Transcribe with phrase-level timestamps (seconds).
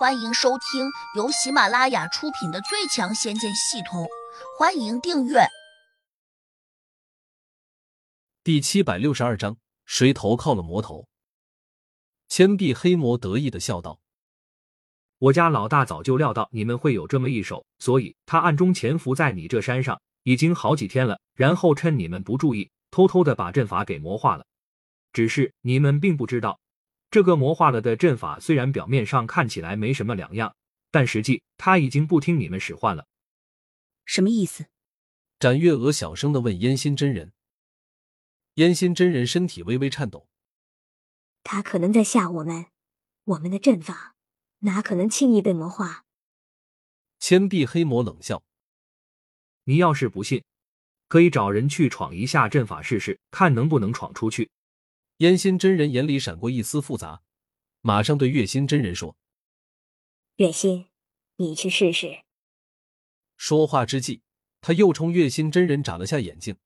[0.00, 4.04] 欢迎收听由喜马拉雅出品的《最强仙剑系统》，
[4.58, 5.40] 欢迎订阅。
[8.42, 11.06] 第七百六十二章，谁投靠了魔头？
[12.30, 14.00] 千臂黑魔得意的笑道
[15.20, 24.46] ：“我家老大早就料到你们会有这么一手，所以他暗中潜伏在你这山上已经好几天了，然后趁你们不注意，偷偷的把阵法给魔化了。
[25.12, 26.58] 只是你们并不知道。”
[27.10, 30.54] 这个魔化了的阵法虽然表面上看起来没什么两样，
[30.90, 33.06] 但实际他已经不听你们使唤了。
[34.04, 34.66] 什么意思？
[35.38, 37.32] 展月娥小声的问燕心真人。
[38.54, 40.28] 燕心真人身体微微颤抖。
[41.42, 42.66] 他可能在吓我们，
[43.24, 44.14] 我们的阵法
[44.60, 46.04] 哪可能轻易被魔化？
[47.18, 48.42] 千臂黑魔冷笑
[49.64, 50.44] ：“你要是不信，
[51.08, 54.50] 可以找人去闯一下阵法试试，看能不能闯出去。”
[55.20, 57.20] 烟心真人眼里闪过一丝复杂，
[57.82, 59.18] 马上对月心真人说
[60.36, 60.86] ：“月心，
[61.36, 62.22] 你去试试。”
[63.36, 64.22] 说话之际，
[64.62, 66.56] 他又冲月心真人眨了下眼睛，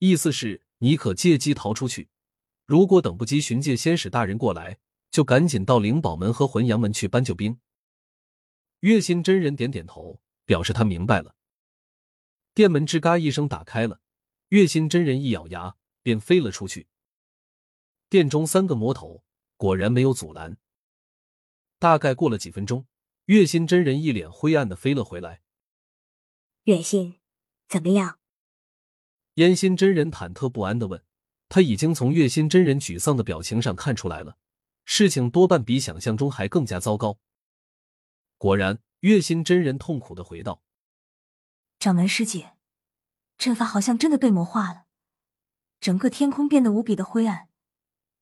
[0.00, 2.08] 意思是你可借机逃出去。
[2.66, 4.78] 如果等不及寻界仙使大人过来，
[5.12, 7.60] 就赶紧到灵宝门和魂阳门去搬救兵。
[8.80, 11.36] 月心真人点点头，表示他明白了。
[12.52, 14.00] 殿门吱嘎一声打开了，
[14.48, 16.88] 月心真人一咬牙，便飞了出去。
[18.12, 19.24] 殿中三个魔头
[19.56, 20.58] 果然没有阻拦。
[21.78, 22.86] 大概过了几分钟，
[23.24, 25.40] 月心真人一脸灰暗的飞了回来。
[26.64, 27.22] 月心，
[27.70, 28.18] 怎么样？
[29.36, 31.02] 烟心真人忐忑不安的问。
[31.48, 34.36] 他已经从月心真人沮丧的表情上看出来了，
[34.84, 37.18] 事情多半比想象中还更加糟糕。
[38.36, 40.62] 果然，月心真人痛苦的回道
[41.80, 42.58] ：“掌门师姐，
[43.38, 44.84] 阵法好像真的被魔化了，
[45.80, 47.48] 整个天空变得无比的灰暗。”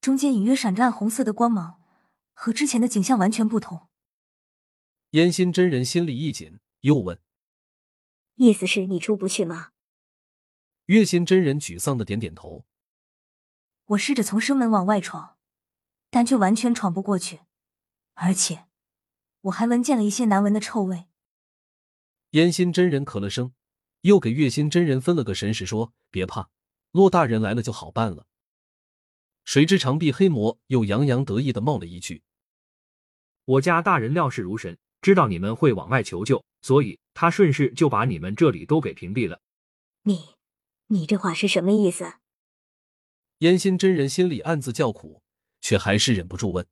[0.00, 1.80] 中间隐约闪着暗红色的光芒，
[2.32, 3.88] 和之前的景象完全不同。
[5.10, 7.20] 烟心真人心里一紧，又问
[8.36, 9.70] ：“意思是你出不去吗？”
[10.86, 12.64] 月心真人沮丧的点点头
[13.86, 15.36] ：“我试着从生门往外闯，
[16.10, 17.40] 但却完全闯不过去，
[18.14, 18.66] 而且
[19.42, 21.06] 我还闻见了一些难闻的臭味。”
[22.32, 23.52] 烟心真人咳了声，
[24.02, 26.50] 又给月心真人分了个神识，说：“别怕，
[26.92, 28.26] 骆大人来了就好办了。”
[29.48, 32.22] 谁知长臂黑魔又洋洋得意的冒了一句
[33.46, 39.40] ：“我家大人料事如神，知道你们会往外求救，所以他顺势就把你们这里都给屏蔽了。”
[40.04, 40.34] 你，
[40.88, 42.16] 你这话是什么意思？
[43.38, 45.22] 烟心真人心里暗自叫苦，
[45.62, 46.66] 却还是忍不住问：“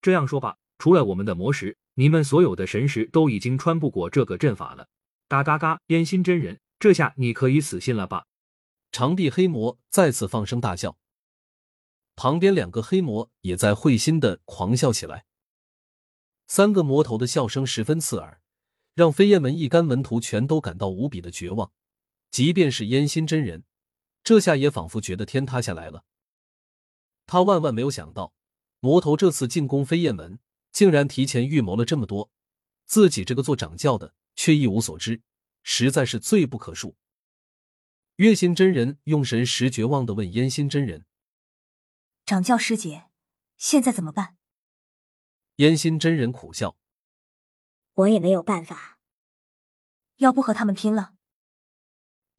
[0.00, 4.88] 这样说吧，除了我们的魔石，你们所有的神石都已经穿不过这个阵法了。”
[5.28, 5.78] 嘎嘎嘎！
[5.88, 8.24] 烟心真人，这下你可以死心了吧？
[8.90, 10.96] 长臂黑魔再次放声大笑。
[12.22, 15.24] 旁边两个黑魔也在会心的狂笑起来。
[16.46, 18.42] 三个魔头的笑声十分刺耳，
[18.92, 21.72] 让飞燕门一干门徒全都感到无比的绝望。
[22.30, 23.64] 即便是烟心真人，
[24.22, 26.04] 这下也仿佛觉得天塌下来了。
[27.24, 28.34] 他万万没有想到，
[28.80, 32.30] 魔头这次进攻飞燕门，竟然提前预谋了这么多，
[32.84, 35.22] 自己这个做掌教的却一无所知，
[35.62, 36.92] 实在是罪不可恕。
[38.16, 41.06] 月心真人用神识绝望的问烟心真人。
[42.30, 43.06] 掌教师姐，
[43.56, 44.36] 现在怎么办？
[45.56, 46.76] 烟心真人苦笑
[47.94, 49.00] ：“我也没有办法。
[50.18, 51.14] 要不和他们拼了？”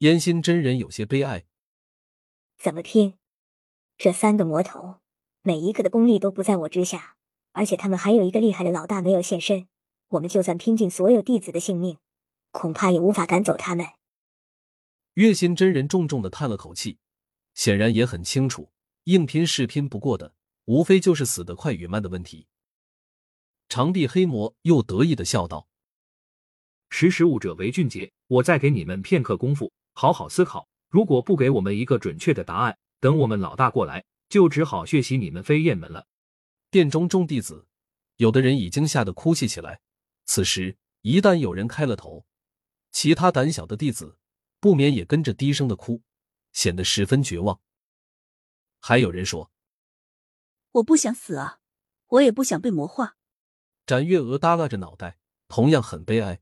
[0.00, 1.44] 烟心真人有些悲哀
[2.56, 3.18] ：“怎么拼？
[3.98, 5.00] 这三个魔头，
[5.42, 7.18] 每一个的功力都不在我之下，
[7.50, 9.68] 而且他们还有一个厉害的老大没有现身。
[10.08, 11.98] 我们就算拼尽所有弟子的性命，
[12.50, 13.86] 恐怕也无法赶走他们。”
[15.20, 16.98] 月心真人重重的叹了口气，
[17.52, 18.72] 显然也很清楚。
[19.04, 20.34] 硬拼是拼不过的，
[20.66, 22.46] 无非就是死得快与慢的问题。
[23.68, 25.66] 长臂黑魔又得意的笑道
[26.88, 30.68] ：“识时务者为俊杰，我再给你们片刻功夫，好好思考。
[30.88, 36.06] 如果不给我们一个准确的答案，等我们老大过来，就只好血洗你们飞燕门了。”
[36.70, 37.66] 殿中众弟子，
[38.18, 39.80] 有的人已经吓得哭泣起来。
[40.26, 42.24] 此时一旦有人开了头，
[42.92, 44.16] 其他胆小的弟子
[44.60, 46.02] 不免也跟着低声的哭，
[46.52, 47.60] 显得十分绝望。
[48.84, 49.52] 还有人说
[50.72, 51.60] ：“我不想死啊，
[52.08, 53.16] 我也不想被魔化。”
[53.86, 56.40] 展月娥耷拉着脑袋，同样很悲哀。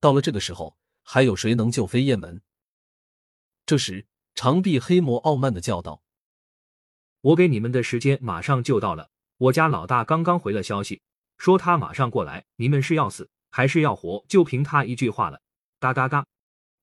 [0.00, 2.40] 到了这个时候，还有谁能救飞燕门？
[3.66, 6.02] 这时，长臂黑魔傲慢的叫道
[7.20, 9.10] ：“我给你们的时间马上就到了。
[9.36, 11.02] 我家老大刚刚回了消息，
[11.36, 12.46] 说他马上过来。
[12.56, 15.42] 你们是要死还是要活，就凭他一句话了。”
[15.78, 16.26] 嘎嘎嘎！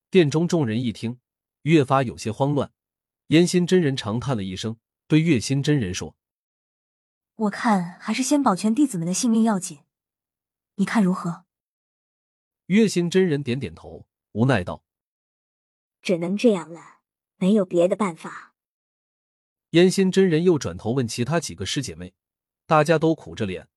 [0.08, 1.18] 殿中众人一听，
[1.62, 2.70] 越发有些慌乱。
[3.28, 4.78] 烟心真人长叹了一声。
[5.10, 6.14] 对月心真人说
[7.34, 9.80] ：“我看还是先保全弟子们的性命要紧。
[10.76, 11.46] 你看如何？
[12.66, 14.84] 月心真人点点头，无奈道
[16.00, 17.00] ：“只能这样了，
[17.38, 18.54] 没有别的办法。”
[19.70, 22.14] 烟心真人又转头问其他几个师姐妹，
[22.66, 23.68] 大家都苦着脸，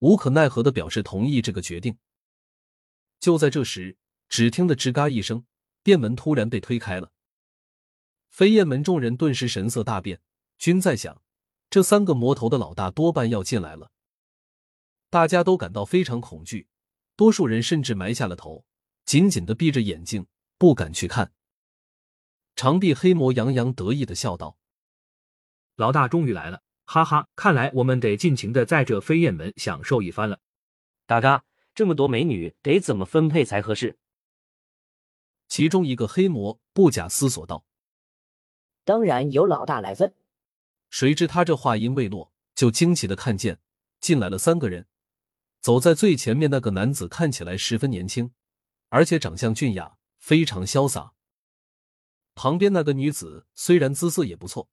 [0.00, 1.98] 无可奈何的表示同意这个决定。
[3.20, 3.96] 就在这时，
[4.28, 5.46] 只听得吱嘎一声，
[5.84, 7.12] 殿门突然被推开了。
[8.28, 10.20] 飞燕门众人顿时神色大变，
[10.60, 11.22] 均在想，
[11.70, 13.90] 这三个魔头的老大多半要进来了。
[15.08, 16.68] 大家都感到非常恐惧。
[17.16, 18.66] 多数人甚至埋下了头，
[19.06, 20.26] 紧紧的闭着眼睛，
[20.58, 21.32] 不敢去看。
[22.54, 24.58] 长臂黑魔洋洋得意的笑道
[25.76, 27.26] ：“老大终于来了，哈哈！
[27.34, 30.40] 看来我们得尽情的在这飞燕门享受一番了。”
[31.06, 31.42] 大哥，
[31.74, 33.96] 这么多美女，得怎么分配才合适？
[35.48, 37.64] 其中一个黑魔不假思索道
[38.84, 40.14] ：“当然由老大来分。”
[40.90, 43.60] 谁知他这话音未落，就惊奇的看见
[44.00, 44.86] 进来了三个人。
[45.60, 48.32] 走在最前面那个男子看起来十分年轻，
[48.88, 51.12] 而且长相俊雅，非常潇洒。
[52.34, 54.68] 旁边那个女子虽然姿色也不错，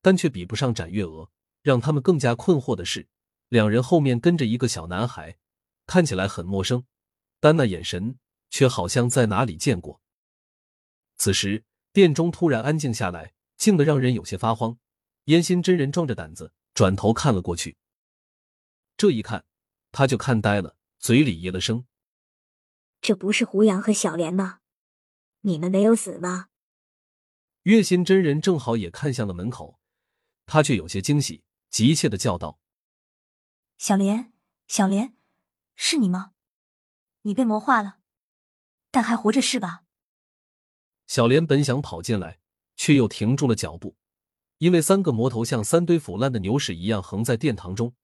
[0.00, 1.30] 但却比不上展月娥。
[1.62, 3.06] 让他们更加困惑的是，
[3.48, 5.38] 两人后面跟着一个小男孩，
[5.86, 6.84] 看起来很陌生，
[7.38, 8.18] 但那眼神
[8.50, 10.00] 却好像在哪里见过。
[11.16, 14.76] 此时殿中突然安静下来，静得让人有些发慌。
[15.24, 17.76] 烟心真人壮着胆子转头看了过去，
[18.96, 19.44] 这一看。
[19.94, 21.84] 他就看呆了，嘴里噎了声
[23.02, 24.60] ：“这不是胡杨和小莲吗？
[25.42, 26.48] 你们没有死吗？”
[27.64, 29.78] 月心真人正好也看向了门口，
[30.46, 32.58] 他却有些惊喜，急切的叫道
[33.76, 34.32] ：“小莲，
[34.66, 35.14] 小莲，
[35.76, 36.32] 是你吗？
[37.20, 37.98] 你被魔化了，
[38.90, 39.84] 但还活着是吧？”
[41.06, 42.40] 小莲本想跑进来，
[42.76, 43.98] 却又停住了脚步，
[44.62, 47.96] 因为三个魔头像三堆腐烂的牛屎一样横在殿堂中，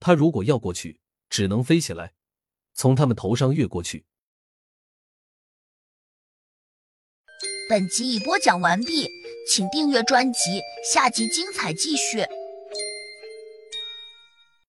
[0.00, 1.02] 他如果要过去。
[1.28, 2.14] 只能飞起来，
[2.72, 4.06] 从他们头上越过去。
[7.68, 9.06] 本集已播讲完毕，
[9.46, 12.24] 请订阅专辑，下集精彩继续。